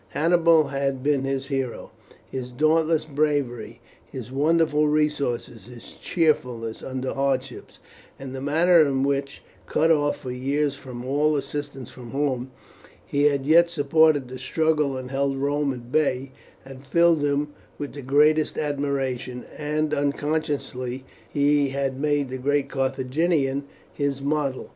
Hannibal 0.17 0.69
had 0.69 1.03
been 1.03 1.25
his 1.25 1.45
hero. 1.45 1.91
His 2.27 2.49
dauntless 2.49 3.05
bravery, 3.05 3.81
his 4.03 4.31
wonderful 4.31 4.87
resources, 4.87 5.67
his 5.67 5.91
cheerfulness 5.93 6.81
under 6.81 7.13
hardships, 7.13 7.77
and 8.17 8.33
the 8.33 8.41
manner 8.41 8.79
in 8.79 9.03
which, 9.03 9.43
cut 9.67 9.91
off 9.91 10.17
for 10.17 10.31
years 10.31 10.75
from 10.75 11.05
all 11.05 11.35
assistance 11.35 11.91
from 11.91 12.09
home, 12.09 12.49
he 13.05 13.25
had 13.25 13.45
yet 13.45 13.69
supported 13.69 14.27
the 14.27 14.39
struggle 14.39 14.97
and 14.97 15.11
held 15.11 15.37
Rome 15.37 15.71
at 15.71 15.91
bay, 15.91 16.31
had 16.63 16.83
filled 16.83 17.21
him 17.23 17.49
with 17.77 17.93
the 17.93 18.01
greatest 18.01 18.57
admiration, 18.57 19.45
and 19.55 19.93
unconsciously 19.93 21.05
he 21.29 21.69
had 21.69 22.01
made 22.01 22.29
the 22.29 22.39
great 22.39 22.69
Carthaginian 22.69 23.65
his 23.93 24.19
model. 24.19 24.69